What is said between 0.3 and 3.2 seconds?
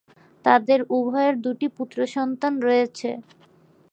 তাদের উভয়ের দুটি পুত্রসন্তান রয়েছে।